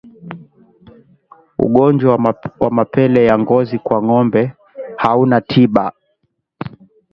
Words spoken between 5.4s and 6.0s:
tiba